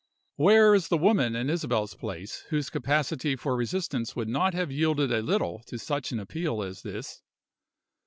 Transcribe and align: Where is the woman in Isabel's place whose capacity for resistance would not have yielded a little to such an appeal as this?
Where 0.37 0.73
is 0.73 0.87
the 0.87 0.97
woman 0.97 1.35
in 1.35 1.47
Isabel's 1.47 1.93
place 1.93 2.39
whose 2.49 2.71
capacity 2.71 3.35
for 3.35 3.55
resistance 3.55 4.15
would 4.15 4.27
not 4.29 4.55
have 4.55 4.71
yielded 4.71 5.11
a 5.11 5.21
little 5.21 5.61
to 5.67 5.77
such 5.77 6.11
an 6.11 6.19
appeal 6.19 6.63
as 6.63 6.81
this? 6.81 7.21